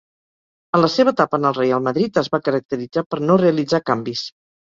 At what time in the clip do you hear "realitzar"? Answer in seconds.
3.43-3.83